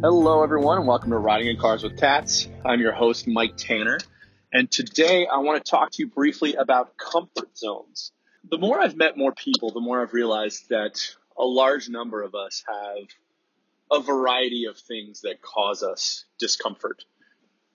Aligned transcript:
Hello, 0.00 0.44
everyone, 0.44 0.78
and 0.78 0.86
welcome 0.86 1.10
to 1.10 1.18
Riding 1.18 1.48
in 1.48 1.56
Cars 1.56 1.82
with 1.82 1.98
Cats. 1.98 2.46
I'm 2.64 2.78
your 2.78 2.92
host, 2.92 3.26
Mike 3.26 3.56
Tanner, 3.56 3.98
and 4.52 4.70
today 4.70 5.26
I 5.26 5.38
want 5.38 5.64
to 5.64 5.68
talk 5.68 5.90
to 5.90 6.04
you 6.04 6.06
briefly 6.06 6.54
about 6.54 6.96
comfort 6.96 7.58
zones. 7.58 8.12
The 8.48 8.58
more 8.58 8.80
I've 8.80 8.96
met 8.96 9.18
more 9.18 9.32
people, 9.32 9.72
the 9.72 9.80
more 9.80 10.00
I've 10.00 10.12
realized 10.12 10.68
that 10.68 11.00
a 11.36 11.42
large 11.42 11.88
number 11.88 12.22
of 12.22 12.36
us 12.36 12.62
have 12.68 13.08
a 13.90 14.00
variety 14.00 14.66
of 14.66 14.78
things 14.78 15.22
that 15.22 15.42
cause 15.42 15.82
us 15.82 16.26
discomfort. 16.38 17.04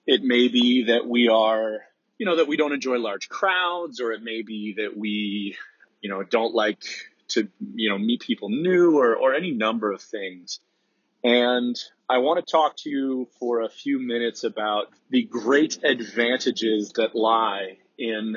It 0.06 0.22
may 0.22 0.48
be 0.48 0.84
that 0.84 1.06
we 1.06 1.28
are, 1.28 1.80
you 2.16 2.24
know, 2.24 2.36
that 2.36 2.48
we 2.48 2.56
don't 2.56 2.72
enjoy 2.72 2.96
large 2.96 3.28
crowds, 3.28 4.00
or 4.00 4.12
it 4.12 4.22
may 4.22 4.40
be 4.40 4.76
that 4.78 4.96
we, 4.96 5.58
you 6.00 6.08
know, 6.08 6.22
don't 6.22 6.54
like 6.54 6.84
to, 7.28 7.48
you 7.74 7.90
know, 7.90 7.98
meet 7.98 8.22
people 8.22 8.48
new 8.48 8.98
or, 8.98 9.14
or 9.14 9.34
any 9.34 9.50
number 9.50 9.92
of 9.92 10.00
things. 10.00 10.60
And 11.24 11.74
I 12.06 12.18
want 12.18 12.44
to 12.44 12.52
talk 12.52 12.76
to 12.78 12.90
you 12.90 13.28
for 13.40 13.62
a 13.62 13.70
few 13.70 13.98
minutes 13.98 14.44
about 14.44 14.88
the 15.08 15.22
great 15.22 15.82
advantages 15.82 16.92
that 16.96 17.14
lie 17.14 17.78
in 17.98 18.36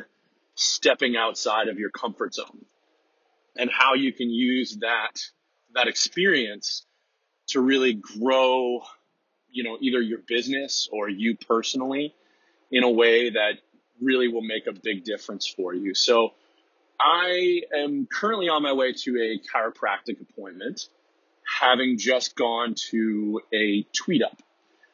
stepping 0.55 1.17
outside 1.17 1.67
of 1.67 1.77
your 1.77 1.89
comfort 1.89 2.33
zone 2.33 2.65
and 3.57 3.69
how 3.69 3.95
you 3.95 4.13
can 4.13 4.29
use 4.29 4.77
that, 4.79 5.19
that 5.73 5.89
experience 5.89 6.85
to 7.47 7.59
really 7.59 7.93
grow, 7.93 8.81
you 9.51 9.65
know, 9.65 9.77
either 9.81 10.01
your 10.01 10.19
business 10.25 10.87
or 10.89 11.09
you 11.09 11.35
personally 11.35 12.15
in 12.71 12.83
a 12.83 12.89
way 12.89 13.31
that 13.31 13.55
really 14.01 14.29
will 14.29 14.41
make 14.41 14.65
a 14.65 14.71
big 14.71 15.03
difference 15.03 15.45
for 15.45 15.73
you. 15.73 15.93
So 15.93 16.35
I 17.01 17.63
am 17.77 18.07
currently 18.09 18.47
on 18.47 18.63
my 18.63 18.71
way 18.71 18.93
to 18.93 19.17
a 19.17 19.39
chiropractic 19.39 20.21
appointment 20.21 20.87
having 21.47 21.97
just 21.97 22.35
gone 22.35 22.75
to 22.75 23.41
a 23.53 23.83
tweet 23.93 24.21
up. 24.21 24.41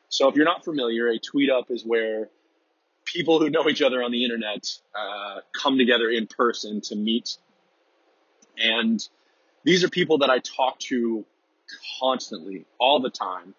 So 0.10 0.30
if 0.30 0.36
you're 0.36 0.46
not 0.46 0.64
familiar, 0.64 1.08
a 1.08 1.18
tweet 1.18 1.50
up 1.50 1.72
is 1.72 1.84
where 1.84 2.30
people 3.06 3.40
who 3.40 3.50
know 3.50 3.68
each 3.68 3.82
other 3.82 4.04
on 4.04 4.12
the 4.12 4.24
internet 4.24 4.72
uh, 4.96 5.40
come 5.60 5.78
together 5.78 6.10
in 6.10 6.28
person 6.28 6.82
to 6.82 6.96
meet. 6.96 7.38
And 8.58 9.06
these 9.64 9.84
are 9.84 9.90
people 9.90 10.20
that 10.20 10.30
I 10.30 10.40
talk 10.40 10.80
to 10.80 11.26
constantly, 12.00 12.66
all 12.80 13.00
the 13.00 13.10
time. 13.10 13.56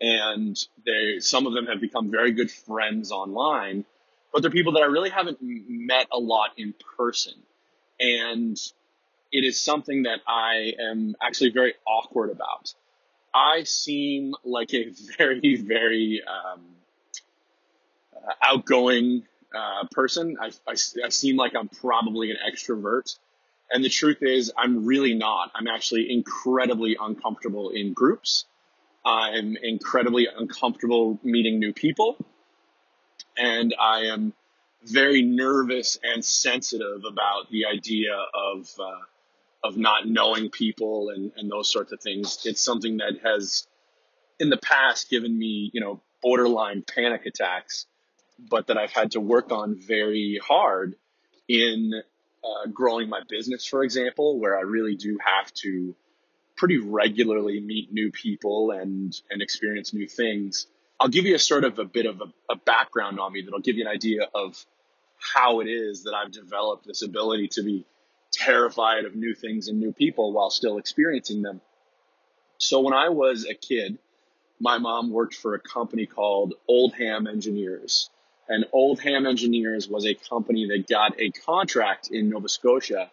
And 0.00 0.56
they, 0.86 1.20
some 1.20 1.46
of 1.46 1.52
them 1.52 1.66
have 1.66 1.80
become 1.80 2.10
very 2.10 2.32
good 2.32 2.50
friends 2.50 3.12
online, 3.12 3.84
but 4.32 4.40
they're 4.40 4.50
people 4.50 4.72
that 4.72 4.82
I 4.82 4.86
really 4.86 5.10
haven't 5.10 5.38
met 5.42 6.06
a 6.10 6.18
lot 6.18 6.52
in 6.56 6.74
person. 6.96 7.34
And 7.98 8.56
it 9.32 9.44
is 9.44 9.60
something 9.60 10.04
that 10.04 10.20
I 10.26 10.72
am 10.80 11.14
actually 11.22 11.50
very 11.50 11.74
awkward 11.86 12.30
about. 12.30 12.74
I 13.32 13.62
seem 13.64 14.34
like 14.44 14.74
a 14.74 14.92
very, 15.18 15.56
very 15.56 16.22
um, 16.26 16.62
uh, 18.14 18.32
outgoing 18.42 19.24
uh, 19.54 19.86
person. 19.90 20.36
I, 20.40 20.50
I, 20.66 20.72
I, 21.04 21.08
seem 21.08 21.36
like 21.36 21.54
I'm 21.56 21.68
probably 21.68 22.30
an 22.30 22.36
extrovert. 22.36 23.16
And 23.72 23.84
the 23.84 23.88
truth 23.88 24.18
is, 24.20 24.52
I'm 24.56 24.84
really 24.84 25.14
not. 25.14 25.52
I'm 25.54 25.68
actually 25.68 26.12
incredibly 26.12 26.96
uncomfortable 27.00 27.70
in 27.70 27.92
groups. 27.92 28.46
I'm 29.04 29.56
incredibly 29.56 30.26
uncomfortable 30.26 31.18
meeting 31.22 31.58
new 31.58 31.72
people. 31.72 32.16
And 33.36 33.74
I 33.80 34.06
am 34.06 34.34
very 34.84 35.22
nervous 35.22 35.98
and 36.02 36.24
sensitive 36.24 37.04
about 37.06 37.50
the 37.50 37.66
idea 37.66 38.14
of 38.34 38.68
uh, 38.78 38.98
of 39.62 39.76
not 39.76 40.06
knowing 40.06 40.50
people 40.50 41.10
and, 41.10 41.32
and 41.36 41.50
those 41.50 41.70
sorts 41.70 41.92
of 41.92 42.00
things. 42.00 42.40
It's 42.44 42.60
something 42.60 42.98
that 42.98 43.20
has 43.22 43.66
in 44.38 44.48
the 44.48 44.56
past 44.56 45.10
given 45.10 45.38
me, 45.38 45.70
you 45.72 45.80
know, 45.80 46.00
borderline 46.22 46.82
panic 46.82 47.26
attacks, 47.26 47.86
but 48.38 48.68
that 48.68 48.78
I've 48.78 48.92
had 48.92 49.12
to 49.12 49.20
work 49.20 49.52
on 49.52 49.76
very 49.78 50.40
hard 50.42 50.94
in 51.48 51.92
uh, 52.42 52.68
growing 52.72 53.08
my 53.08 53.20
business, 53.28 53.66
for 53.66 53.82
example, 53.82 54.38
where 54.38 54.56
I 54.56 54.62
really 54.62 54.96
do 54.96 55.18
have 55.24 55.52
to 55.54 55.94
pretty 56.56 56.78
regularly 56.78 57.60
meet 57.60 57.92
new 57.92 58.10
people 58.10 58.70
and, 58.70 59.14
and 59.30 59.42
experience 59.42 59.92
new 59.92 60.06
things. 60.06 60.66
I'll 60.98 61.08
give 61.08 61.24
you 61.24 61.34
a 61.34 61.38
sort 61.38 61.64
of 61.64 61.78
a 61.78 61.84
bit 61.84 62.06
of 62.06 62.20
a, 62.20 62.52
a 62.52 62.56
background 62.56 63.18
on 63.18 63.32
me 63.32 63.42
that'll 63.42 63.60
give 63.60 63.76
you 63.76 63.84
an 63.84 63.90
idea 63.90 64.28
of 64.34 64.64
how 65.34 65.60
it 65.60 65.68
is 65.68 66.04
that 66.04 66.14
I've 66.14 66.32
developed 66.32 66.86
this 66.86 67.02
ability 67.02 67.48
to 67.52 67.62
be 67.62 67.86
terrified 68.32 69.04
of 69.04 69.14
new 69.14 69.34
things 69.34 69.68
and 69.68 69.80
new 69.80 69.92
people 69.92 70.32
while 70.32 70.50
still 70.50 70.78
experiencing 70.78 71.42
them. 71.42 71.60
So 72.58 72.80
when 72.80 72.94
I 72.94 73.08
was 73.08 73.46
a 73.46 73.54
kid, 73.54 73.98
my 74.60 74.78
mom 74.78 75.10
worked 75.10 75.34
for 75.34 75.54
a 75.54 75.60
company 75.60 76.06
called 76.06 76.54
Oldham 76.68 77.26
Engineers. 77.26 78.10
And 78.48 78.66
Oldham 78.72 79.26
Engineers 79.26 79.88
was 79.88 80.06
a 80.06 80.14
company 80.14 80.68
that 80.68 80.86
got 80.88 81.18
a 81.18 81.30
contract 81.30 82.08
in 82.10 82.28
Nova 82.28 82.48
Scotia 82.48 83.10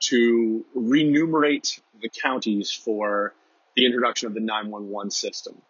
to 0.00 0.64
remunerate 0.74 1.80
the 2.00 2.08
counties 2.08 2.72
for 2.72 3.34
the 3.76 3.86
introduction 3.86 4.26
of 4.26 4.34
the 4.34 4.40
911 4.40 5.10
system. 5.10 5.60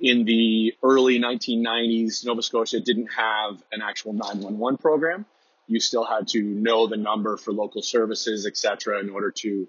In 0.00 0.24
the 0.24 0.74
early 0.82 1.18
1990s, 1.18 2.24
Nova 2.24 2.42
Scotia 2.42 2.80
didn't 2.80 3.08
have 3.08 3.62
an 3.72 3.82
actual 3.82 4.12
911 4.12 4.78
program 4.78 5.26
you 5.66 5.80
still 5.80 6.04
had 6.04 6.28
to 6.28 6.42
know 6.42 6.86
the 6.86 6.96
number 6.96 7.36
for 7.36 7.52
local 7.52 7.82
services, 7.82 8.46
et 8.46 8.56
cetera, 8.56 9.00
in 9.00 9.10
order 9.10 9.30
to 9.30 9.68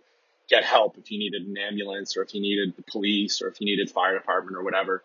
get 0.49 0.63
help 0.63 0.97
if 0.97 1.11
you 1.11 1.19
needed 1.19 1.43
an 1.43 1.57
ambulance 1.57 2.15
or 2.15 2.21
if 2.21 2.33
you 2.33 2.41
needed 2.41 2.73
the 2.75 2.83
police 2.83 3.41
or 3.41 3.47
if 3.47 3.59
you 3.59 3.65
needed 3.65 3.89
fire 3.89 4.13
department 4.13 4.55
or 4.57 4.63
whatever. 4.63 5.03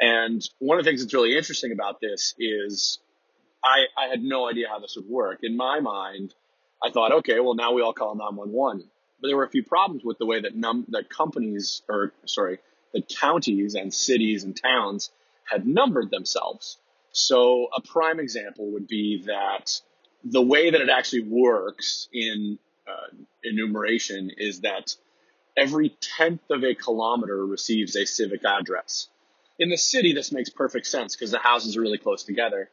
And 0.00 0.42
one 0.58 0.78
of 0.78 0.84
the 0.84 0.90
things 0.90 1.02
that's 1.02 1.14
really 1.14 1.36
interesting 1.36 1.72
about 1.72 2.00
this 2.00 2.34
is 2.38 2.98
I, 3.64 3.84
I 3.96 4.08
had 4.08 4.22
no 4.22 4.48
idea 4.48 4.68
how 4.68 4.80
this 4.80 4.96
would 4.96 5.08
work. 5.08 5.40
In 5.42 5.56
my 5.56 5.80
mind, 5.80 6.34
I 6.82 6.90
thought, 6.90 7.12
okay, 7.18 7.38
well 7.38 7.54
now 7.54 7.72
we 7.72 7.82
all 7.82 7.92
call 7.92 8.14
911. 8.14 8.84
But 9.20 9.28
there 9.28 9.36
were 9.36 9.44
a 9.44 9.50
few 9.50 9.62
problems 9.62 10.02
with 10.04 10.18
the 10.18 10.26
way 10.26 10.40
that 10.40 10.56
num 10.56 10.86
that 10.88 11.08
companies 11.08 11.82
or 11.88 12.12
sorry, 12.24 12.58
that 12.92 13.08
counties 13.08 13.74
and 13.74 13.94
cities 13.94 14.42
and 14.42 14.56
towns 14.60 15.10
had 15.44 15.66
numbered 15.66 16.10
themselves. 16.10 16.78
So 17.12 17.68
a 17.76 17.80
prime 17.80 18.18
example 18.18 18.72
would 18.72 18.88
be 18.88 19.22
that 19.26 19.80
the 20.24 20.42
way 20.42 20.70
that 20.70 20.80
it 20.80 20.88
actually 20.88 21.22
works 21.22 22.08
in 22.12 22.58
uh, 22.86 23.14
enumeration 23.42 24.30
is 24.36 24.60
that 24.60 24.94
every 25.56 25.96
tenth 26.00 26.42
of 26.50 26.64
a 26.64 26.74
kilometer 26.74 27.44
receives 27.44 27.96
a 27.96 28.06
civic 28.06 28.44
address. 28.44 29.08
In 29.58 29.68
the 29.68 29.76
city, 29.76 30.12
this 30.12 30.32
makes 30.32 30.50
perfect 30.50 30.86
sense 30.86 31.14
because 31.14 31.30
the 31.30 31.38
houses 31.38 31.76
are 31.76 31.80
really 31.80 31.98
close 31.98 32.24
together. 32.24 32.70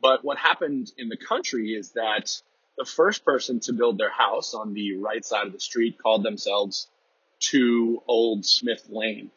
But 0.00 0.24
what 0.24 0.38
happened 0.38 0.92
in 0.96 1.08
the 1.08 1.16
country 1.16 1.72
is 1.72 1.92
that 1.92 2.30
the 2.76 2.84
first 2.84 3.24
person 3.24 3.60
to 3.60 3.72
build 3.72 3.98
their 3.98 4.10
house 4.10 4.54
on 4.54 4.72
the 4.72 4.96
right 4.96 5.24
side 5.24 5.46
of 5.46 5.52
the 5.52 5.60
street 5.60 5.98
called 6.00 6.22
themselves 6.22 6.88
2 7.40 8.02
Old 8.06 8.44
Smith 8.44 8.86
Lane. 8.88 9.30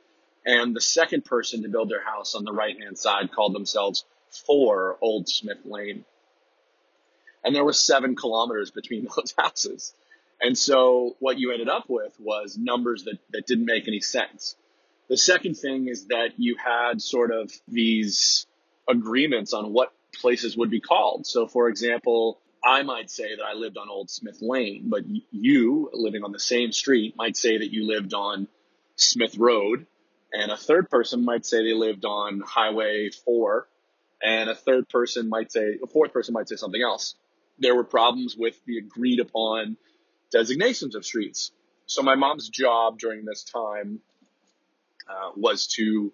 And 0.46 0.76
the 0.76 0.82
second 0.82 1.26
person 1.26 1.64
to 1.64 1.70
build 1.70 1.90
their 1.90 2.04
house 2.04 2.36
on 2.36 2.44
the 2.44 2.54
right 2.54 2.80
hand 2.80 2.98
side 2.98 3.32
called 3.32 3.54
themselves 3.54 4.06
4 4.46 4.98
Old 5.02 5.28
Smith 5.28 5.60
Lane 5.66 6.06
and 7.44 7.56
there 7.56 7.64
were 7.64 7.74
seven 7.74 8.16
kilometers 8.16 8.72
between 8.72 9.08
those 9.16 9.34
houses. 9.38 9.94
And 10.42 10.58
so 10.58 11.16
what 11.20 11.38
you 11.38 11.52
ended 11.52 11.70
up 11.70 11.86
with 11.88 12.20
was 12.20 12.58
numbers 12.58 13.04
that, 13.04 13.20
that 13.32 13.46
didn't 13.46 13.66
make 13.66 13.88
any 13.88 14.00
sense. 14.00 14.56
The 15.08 15.18
second 15.18 15.56
thing 15.56 15.88
is 15.88 16.08
that 16.08 16.32
you 16.38 16.56
had 16.56 17.02
sort 17.02 17.32
of 17.32 17.52
these 17.68 18.48
agreements 18.90 19.54
on 19.54 19.72
what 19.72 19.94
places 20.16 20.58
would 20.58 20.72
be 20.72 20.80
called. 20.80 21.28
So 21.28 21.48
for 21.48 21.70
example, 21.70 22.40
I 22.64 22.84
might 22.84 23.10
say 23.10 23.36
that 23.36 23.44
I 23.44 23.54
lived 23.54 23.78
on 23.78 23.90
Old 23.90 24.10
Smith 24.10 24.42
Lane, 24.42 24.86
but 24.90 25.04
you 25.32 25.90
living 25.94 26.24
on 26.24 26.32
the 26.32 26.40
same 26.40 26.72
street 26.72 27.16
might 27.18 27.36
say 27.36 27.58
that 27.58 27.72
you 27.72 27.88
lived 27.88 28.14
on 28.14 28.48
Smith 28.96 29.38
Road. 29.38 29.86
And 30.34 30.52
a 30.52 30.58
third 30.58 30.90
person 30.90 31.26
might 31.26 31.46
say 31.46 31.64
they 31.64 31.74
lived 31.74 32.06
on 32.06 32.42
Highway 32.42 33.10
4. 33.26 33.68
And 34.24 34.50
a 34.50 34.56
third 34.56 34.88
person 34.90 35.28
might 35.28 35.52
say, 35.52 35.80
a 35.84 35.88
fourth 35.88 36.14
person 36.14 36.34
might 36.34 36.48
say 36.48 36.56
something 36.56 36.82
else 36.82 37.16
there 37.62 37.76
were 37.76 37.84
problems 37.84 38.36
with 38.36 38.56
the 38.66 38.78
agreed 38.78 39.20
upon 39.20 39.78
designations 40.32 40.96
of 40.96 41.06
streets. 41.06 41.52
So 41.86 42.02
my 42.02 42.16
mom's 42.16 42.50
job 42.50 43.00
during 43.00 43.26
this 43.26 43.44
time 43.44 44.00
uh, 45.10 45.32
was 45.36 45.68
to 45.76 46.12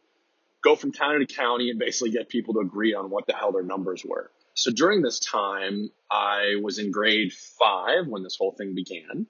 go 0.64 0.76
from 0.76 0.92
county 0.92 1.26
to 1.26 1.34
county 1.34 1.70
and 1.70 1.80
basically 1.80 2.12
get 2.12 2.30
people 2.30 2.56
to 2.56 2.60
agree 2.62 2.94
on 2.94 3.10
what 3.10 3.28
the 3.28 3.34
hell 3.34 3.52
their 3.52 3.64
numbers 3.64 4.04
were. 4.04 4.32
So 4.54 4.72
during 4.72 5.02
this 5.02 5.20
time, 5.20 5.92
I 6.10 6.56
was 6.62 6.80
in 6.80 6.92
grade 6.92 7.32
five 7.32 8.08
when 8.08 8.24
this 8.24 8.38
whole 8.38 8.52
thing 8.52 8.74
began. 8.74 9.28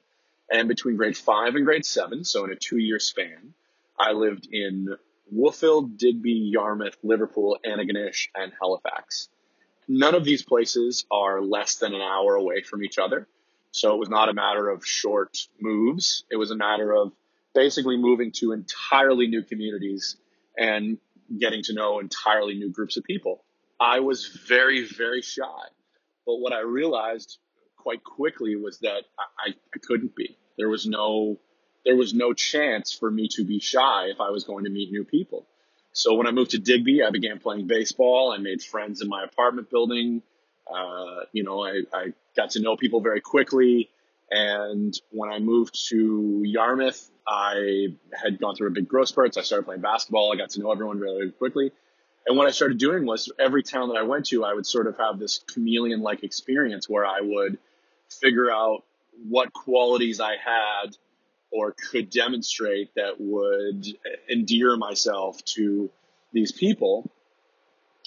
And 0.49 0.69
between 0.69 0.95
grade 0.95 1.17
five 1.17 1.55
and 1.55 1.65
grade 1.65 1.85
seven, 1.85 2.23
so 2.23 2.45
in 2.45 2.51
a 2.51 2.55
two 2.55 2.77
year 2.77 2.99
span, 2.99 3.53
I 3.99 4.13
lived 4.13 4.47
in 4.49 4.95
Wolfville, 5.29 5.81
Digby, 5.81 6.49
Yarmouth, 6.53 6.97
Liverpool, 7.03 7.59
Antigonish, 7.65 8.29
and 8.33 8.53
Halifax. 8.59 9.27
None 9.87 10.15
of 10.15 10.25
these 10.25 10.43
places 10.43 11.05
are 11.09 11.41
less 11.41 11.75
than 11.75 11.93
an 11.93 12.01
hour 12.01 12.35
away 12.35 12.61
from 12.61 12.83
each 12.83 12.97
other. 12.97 13.27
So 13.71 13.93
it 13.93 13.97
was 13.97 14.09
not 14.09 14.29
a 14.29 14.33
matter 14.33 14.69
of 14.69 14.85
short 14.85 15.37
moves. 15.59 16.25
It 16.31 16.35
was 16.35 16.51
a 16.51 16.55
matter 16.55 16.93
of 16.93 17.13
basically 17.53 17.97
moving 17.97 18.31
to 18.33 18.51
entirely 18.51 19.27
new 19.27 19.43
communities 19.43 20.17
and 20.57 20.97
getting 21.39 21.63
to 21.63 21.73
know 21.73 21.99
entirely 21.99 22.55
new 22.55 22.69
groups 22.69 22.97
of 22.97 23.03
people. 23.03 23.43
I 23.79 23.99
was 23.99 24.25
very, 24.47 24.85
very 24.85 25.21
shy. 25.21 25.67
But 26.25 26.37
what 26.37 26.53
I 26.53 26.61
realized 26.61 27.37
quite 27.77 28.03
quickly 28.03 28.55
was 28.55 28.79
that 28.79 29.03
I, 29.17 29.49
I 29.49 29.79
couldn't 29.81 30.15
be. 30.15 30.37
There 30.57 30.69
was 30.69 30.85
no 30.85 31.39
there 31.85 31.95
was 31.95 32.13
no 32.13 32.33
chance 32.33 32.91
for 32.91 33.09
me 33.09 33.29
to 33.29 33.45
be 33.45 33.59
shy 33.59 34.07
if 34.07 34.19
I 34.19 34.29
was 34.29 34.43
going 34.43 34.65
to 34.65 34.69
meet 34.69 34.91
new 34.91 35.05
people. 35.05 35.47
So 35.97 36.13
when 36.13 36.27
I 36.27 36.31
moved 36.31 36.51
to 36.51 36.59
Digby, 36.59 37.01
I 37.01 37.09
began 37.09 37.39
playing 37.39 37.65
baseball. 37.65 38.31
I 38.31 38.37
made 38.37 38.61
friends 38.61 39.01
in 39.01 39.09
my 39.09 39.23
apartment 39.23 39.71
building. 39.71 40.21
Uh, 40.71 41.21
you 41.31 41.43
know, 41.43 41.65
I, 41.65 41.81
I 41.91 42.13
got 42.35 42.51
to 42.51 42.61
know 42.61 42.77
people 42.77 43.01
very 43.01 43.19
quickly. 43.19 43.89
And 44.29 44.93
when 45.09 45.31
I 45.31 45.39
moved 45.39 45.87
to 45.89 46.43
Yarmouth, 46.45 47.09
I 47.27 47.87
had 48.13 48.39
gone 48.39 48.55
through 48.55 48.67
a 48.67 48.71
big 48.71 48.87
growth 48.87 49.07
spurt. 49.07 49.35
I 49.39 49.41
started 49.41 49.65
playing 49.65 49.81
basketball. 49.81 50.31
I 50.31 50.35
got 50.35 50.51
to 50.51 50.59
know 50.59 50.71
everyone 50.71 50.99
really 50.99 51.31
quickly. 51.31 51.71
And 52.27 52.37
what 52.37 52.45
I 52.45 52.51
started 52.51 52.77
doing 52.77 53.07
was 53.07 53.31
every 53.39 53.63
town 53.63 53.89
that 53.89 53.97
I 53.97 54.03
went 54.03 54.27
to, 54.27 54.45
I 54.45 54.53
would 54.53 54.67
sort 54.67 54.85
of 54.85 54.97
have 54.99 55.17
this 55.17 55.39
chameleon 55.51 56.01
like 56.01 56.23
experience 56.23 56.87
where 56.87 57.07
I 57.07 57.21
would 57.21 57.57
figure 58.21 58.51
out 58.51 58.83
what 59.27 59.51
qualities 59.51 60.19
I 60.19 60.33
had 60.33 60.95
or 61.51 61.73
could 61.91 62.09
demonstrate 62.09 62.93
that 62.95 63.19
would 63.19 63.85
endear 64.29 64.75
myself 64.75 65.43
to 65.45 65.89
these 66.33 66.51
people. 66.51 67.09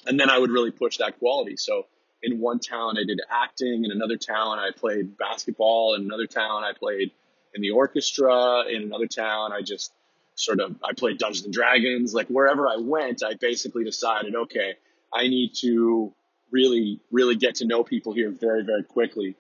And 0.06 0.19
then 0.19 0.31
I 0.31 0.38
would 0.38 0.50
really 0.50 0.70
push 0.70 0.98
that 0.98 1.19
quality. 1.19 1.56
So 1.56 1.87
in 2.22 2.38
one 2.38 2.58
town, 2.58 2.98
I 2.98 3.04
did 3.06 3.20
acting. 3.31 3.84
In 3.84 3.90
another 3.90 4.16
town, 4.16 4.58
I 4.58 4.70
played 4.76 5.16
basketball. 5.16 5.94
In 5.94 6.02
another 6.02 6.26
town, 6.26 6.64
I 6.64 6.72
played 6.78 7.12
in 7.54 7.62
the 7.62 7.70
orchestra. 7.70 8.64
In 8.69 8.82
another 8.82 9.06
town, 9.06 9.52
I 9.52 9.62
just 9.62 9.93
sort 10.34 10.60
of 10.60 10.76
I 10.84 10.93
played 10.93 11.19
Dungeons 11.19 11.44
and 11.44 11.54
Dragons. 11.54 12.14
Like 12.14 12.28
wherever 12.28 12.66
I 12.69 12.76
went, 12.78 13.22
I 13.25 13.34
basically 13.34 13.84
decided, 13.84 14.34
okay, 14.34 14.75
I 15.12 15.28
need 15.28 15.54
to 15.60 16.12
really, 16.50 17.00
really 17.10 17.36
get 17.36 17.56
to 17.56 17.66
know 17.66 17.84
people 17.84 18.12
here 18.12 18.31
very, 18.31 18.64
very 18.64 18.84
quickly. 18.84 19.36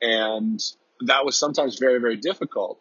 And 0.00 0.60
that 1.00 1.24
was 1.24 1.36
sometimes 1.36 1.78
very, 1.78 2.00
very 2.00 2.16
difficult. 2.16 2.80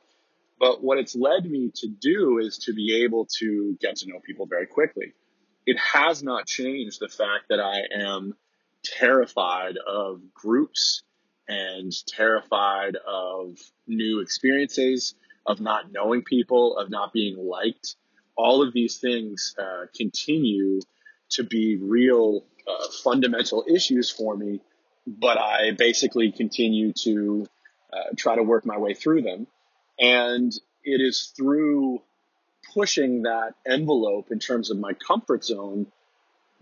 But 0.59 0.83
what 0.83 0.97
it's 0.97 1.15
led 1.15 1.49
me 1.49 1.71
to 1.75 1.87
do 1.87 2.39
is 2.39 2.57
to 2.59 2.73
be 2.73 3.03
able 3.03 3.27
to 3.39 3.77
get 3.81 3.97
to 3.97 4.07
know 4.07 4.19
people 4.19 4.45
very 4.45 4.67
quickly. 4.67 5.13
It 5.65 5.77
has 5.79 6.23
not 6.23 6.45
changed 6.45 6.99
the 6.99 7.09
fact 7.09 7.45
that 7.49 7.59
I 7.59 7.81
am 7.93 8.35
terrified 8.83 9.77
of 9.77 10.21
groups 10.33 11.03
and 11.47 11.91
terrified 12.07 12.95
of 13.07 13.57
new 13.87 14.21
experiences, 14.21 15.15
of 15.45 15.59
not 15.59 15.91
knowing 15.91 16.23
people, 16.23 16.77
of 16.77 16.89
not 16.89 17.13
being 17.13 17.37
liked. 17.37 17.95
All 18.37 18.61
of 18.61 18.73
these 18.73 18.97
things 18.97 19.55
uh, 19.57 19.85
continue 19.95 20.79
to 21.31 21.43
be 21.43 21.77
real 21.77 22.45
uh, 22.67 22.87
fundamental 23.03 23.65
issues 23.67 24.09
for 24.09 24.35
me, 24.35 24.61
but 25.05 25.37
I 25.37 25.71
basically 25.71 26.31
continue 26.31 26.93
to 27.03 27.45
uh, 27.93 28.13
try 28.15 28.35
to 28.35 28.43
work 28.43 28.65
my 28.65 28.77
way 28.77 28.93
through 28.93 29.21
them. 29.21 29.47
And 29.99 30.53
it 30.83 31.01
is 31.01 31.33
through 31.35 32.01
pushing 32.73 33.23
that 33.23 33.53
envelope 33.65 34.31
in 34.31 34.39
terms 34.39 34.69
of 34.69 34.77
my 34.77 34.93
comfort 34.93 35.43
zone 35.45 35.87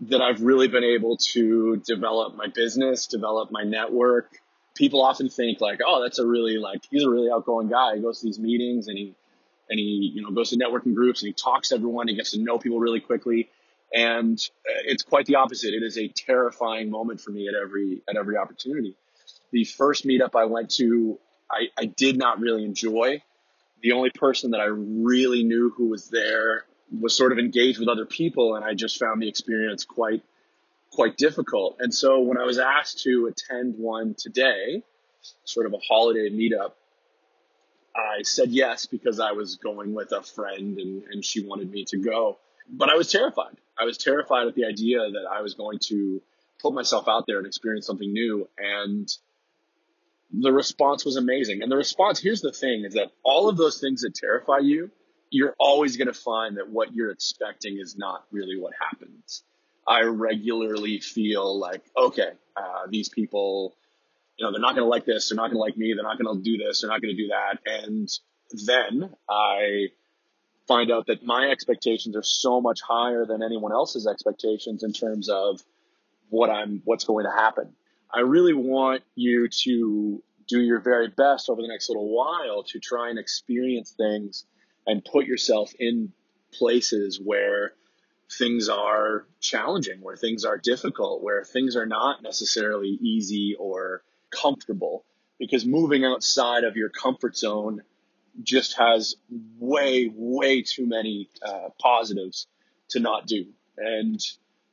that 0.02 0.20
I've 0.20 0.42
really 0.42 0.68
been 0.68 0.84
able 0.84 1.16
to 1.32 1.76
develop 1.86 2.36
my 2.36 2.46
business, 2.46 3.06
develop 3.06 3.50
my 3.50 3.62
network. 3.62 4.38
People 4.74 5.02
often 5.02 5.28
think 5.28 5.60
like, 5.60 5.80
oh, 5.86 6.02
that's 6.02 6.18
a 6.18 6.26
really 6.26 6.58
like 6.58 6.82
he's 6.90 7.04
a 7.04 7.10
really 7.10 7.30
outgoing 7.30 7.68
guy. 7.68 7.96
He 7.96 8.02
goes 8.02 8.20
to 8.20 8.26
these 8.26 8.38
meetings 8.38 8.88
and 8.88 8.98
he 8.98 9.14
and 9.70 9.78
he 9.78 10.12
you 10.14 10.22
know 10.22 10.30
goes 10.30 10.50
to 10.50 10.56
networking 10.56 10.94
groups 10.94 11.22
and 11.22 11.28
he 11.28 11.32
talks 11.32 11.68
to 11.68 11.76
everyone. 11.76 12.08
He 12.08 12.16
gets 12.16 12.32
to 12.32 12.40
know 12.40 12.58
people 12.58 12.80
really 12.80 13.00
quickly, 13.00 13.48
and 13.92 14.38
uh, 14.68 14.82
it's 14.84 15.02
quite 15.02 15.26
the 15.26 15.36
opposite. 15.36 15.74
It 15.74 15.82
is 15.82 15.96
a 15.96 16.08
terrifying 16.08 16.90
moment 16.90 17.20
for 17.20 17.30
me 17.30 17.48
at 17.48 17.54
every 17.54 18.02
at 18.08 18.16
every 18.16 18.36
opportunity. 18.36 18.96
The 19.52 19.64
first 19.64 20.04
meetup 20.04 20.34
I 20.34 20.46
went 20.46 20.70
to, 20.72 21.18
I, 21.50 21.68
I 21.78 21.86
did 21.86 22.16
not 22.16 22.40
really 22.40 22.64
enjoy. 22.64 23.22
The 23.82 23.92
only 23.92 24.10
person 24.10 24.52
that 24.52 24.60
I 24.60 24.66
really 24.66 25.44
knew 25.44 25.72
who 25.76 25.88
was 25.88 26.08
there 26.08 26.64
was 26.90 27.16
sort 27.16 27.32
of 27.32 27.38
engaged 27.38 27.78
with 27.78 27.88
other 27.88 28.06
people, 28.06 28.56
and 28.56 28.64
I 28.64 28.74
just 28.74 28.98
found 28.98 29.20
the 29.20 29.28
experience 29.28 29.84
quite 29.84 30.22
quite 30.90 31.16
difficult. 31.16 31.76
And 31.80 31.92
so 31.92 32.20
when 32.20 32.38
I 32.38 32.44
was 32.44 32.58
asked 32.58 33.02
to 33.02 33.26
attend 33.26 33.74
one 33.78 34.14
today, 34.16 34.84
sort 35.44 35.66
of 35.66 35.72
a 35.74 35.78
holiday 35.78 36.30
meetup, 36.30 36.72
I 37.96 38.22
said 38.22 38.50
yes 38.50 38.86
because 38.86 39.20
I 39.20 39.32
was 39.32 39.56
going 39.56 39.92
with 39.92 40.12
a 40.12 40.22
friend 40.22 40.78
and, 40.78 41.02
and 41.10 41.24
she 41.24 41.44
wanted 41.44 41.70
me 41.70 41.84
to 41.86 41.98
go. 41.98 42.38
But 42.68 42.90
I 42.90 42.94
was 42.94 43.10
terrified. 43.10 43.56
I 43.78 43.84
was 43.84 43.98
terrified 43.98 44.46
at 44.46 44.54
the 44.54 44.64
idea 44.66 44.98
that 44.98 45.26
I 45.30 45.42
was 45.42 45.54
going 45.54 45.78
to 45.88 46.22
put 46.60 46.74
myself 46.74 47.08
out 47.08 47.24
there 47.26 47.38
and 47.38 47.46
experience 47.46 47.86
something 47.86 48.12
new. 48.12 48.48
And 48.56 49.08
the 50.32 50.52
response 50.52 51.04
was 51.04 51.16
amazing. 51.16 51.62
And 51.62 51.70
the 51.70 51.76
response, 51.76 52.20
here's 52.20 52.40
the 52.40 52.52
thing, 52.52 52.84
is 52.84 52.94
that 52.94 53.12
all 53.22 53.48
of 53.48 53.56
those 53.56 53.80
things 53.80 54.02
that 54.02 54.14
terrify 54.14 54.58
you, 54.58 54.90
you're 55.30 55.54
always 55.58 55.96
going 55.96 56.08
to 56.08 56.14
find 56.14 56.56
that 56.56 56.68
what 56.68 56.94
you're 56.94 57.10
expecting 57.10 57.78
is 57.78 57.96
not 57.96 58.24
really 58.30 58.58
what 58.58 58.72
happens. 58.78 59.42
I 59.86 60.02
regularly 60.02 61.00
feel 61.00 61.58
like, 61.58 61.82
okay, 61.96 62.30
uh, 62.56 62.86
these 62.88 63.08
people, 63.08 63.74
you 64.36 64.46
know, 64.46 64.52
they're 64.52 64.60
not 64.60 64.74
going 64.74 64.84
to 64.84 64.88
like 64.88 65.04
this. 65.04 65.28
They're 65.28 65.36
not 65.36 65.50
going 65.50 65.56
to 65.56 65.60
like 65.60 65.76
me. 65.76 65.92
They're 65.94 66.04
not 66.04 66.18
going 66.18 66.36
to 66.36 66.42
do 66.42 66.56
this. 66.56 66.80
They're 66.80 66.90
not 66.90 67.02
going 67.02 67.14
to 67.16 67.22
do 67.22 67.28
that. 67.28 67.58
And 67.66 68.08
then 68.66 69.10
I 69.28 69.88
find 70.66 70.90
out 70.90 71.06
that 71.08 71.24
my 71.24 71.48
expectations 71.50 72.16
are 72.16 72.22
so 72.22 72.60
much 72.60 72.80
higher 72.80 73.26
than 73.26 73.42
anyone 73.42 73.72
else's 73.72 74.06
expectations 74.06 74.82
in 74.82 74.92
terms 74.92 75.28
of 75.28 75.60
what 76.30 76.48
I'm, 76.48 76.80
what's 76.84 77.04
going 77.04 77.26
to 77.26 77.32
happen. 77.32 77.74
I 78.14 78.20
really 78.20 78.54
want 78.54 79.02
you 79.16 79.48
to 79.48 80.22
do 80.46 80.60
your 80.60 80.80
very 80.80 81.08
best 81.08 81.48
over 81.48 81.60
the 81.62 81.68
next 81.68 81.88
little 81.88 82.08
while 82.08 82.62
to 82.64 82.78
try 82.78 83.10
and 83.10 83.18
experience 83.18 83.90
things 83.90 84.44
and 84.86 85.04
put 85.04 85.26
yourself 85.26 85.72
in 85.78 86.12
places 86.52 87.20
where 87.22 87.72
things 88.38 88.68
are 88.68 89.26
challenging, 89.40 90.00
where 90.00 90.16
things 90.16 90.44
are 90.44 90.58
difficult, 90.58 91.22
where 91.22 91.44
things 91.44 91.76
are 91.76 91.86
not 91.86 92.22
necessarily 92.22 92.88
easy 92.88 93.56
or 93.58 94.02
comfortable. 94.30 95.04
Because 95.38 95.66
moving 95.66 96.04
outside 96.04 96.62
of 96.64 96.76
your 96.76 96.90
comfort 96.90 97.36
zone 97.36 97.82
just 98.42 98.76
has 98.76 99.16
way, 99.58 100.10
way 100.14 100.62
too 100.62 100.86
many 100.86 101.28
uh, 101.42 101.70
positives 101.80 102.46
to 102.90 103.00
not 103.00 103.26
do. 103.26 103.46
And 103.76 104.20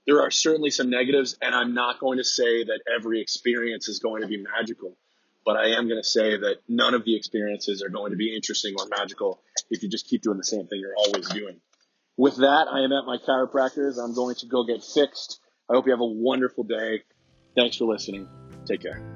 there 0.05 0.21
are 0.21 0.31
certainly 0.31 0.71
some 0.71 0.89
negatives, 0.89 1.37
and 1.41 1.53
I'm 1.53 1.73
not 1.73 1.99
going 1.99 2.17
to 2.17 2.23
say 2.23 2.63
that 2.63 2.81
every 2.93 3.21
experience 3.21 3.87
is 3.87 3.99
going 3.99 4.21
to 4.21 4.27
be 4.27 4.37
magical. 4.37 4.97
But 5.45 5.57
I 5.57 5.69
am 5.77 5.87
going 5.87 6.01
to 6.01 6.07
say 6.07 6.37
that 6.37 6.57
none 6.67 6.93
of 6.93 7.03
the 7.03 7.15
experiences 7.15 7.81
are 7.81 7.89
going 7.89 8.11
to 8.11 8.17
be 8.17 8.35
interesting 8.35 8.75
or 8.77 8.87
magical 8.87 9.41
if 9.69 9.81
you 9.81 9.89
just 9.89 10.07
keep 10.07 10.21
doing 10.21 10.37
the 10.37 10.43
same 10.43 10.67
thing 10.67 10.79
you're 10.79 10.95
always 10.95 11.27
doing. 11.29 11.59
With 12.17 12.37
that, 12.37 12.67
I 12.71 12.83
am 12.83 12.91
at 12.91 13.05
my 13.05 13.17
chiropractor's. 13.17 13.97
I'm 13.97 14.13
going 14.13 14.35
to 14.35 14.45
go 14.45 14.63
get 14.65 14.83
fixed. 14.83 15.39
I 15.69 15.73
hope 15.73 15.85
you 15.85 15.91
have 15.91 16.01
a 16.01 16.05
wonderful 16.05 16.63
day. 16.63 17.01
Thanks 17.55 17.77
for 17.77 17.85
listening. 17.85 18.27
Take 18.65 18.81
care. 18.81 19.10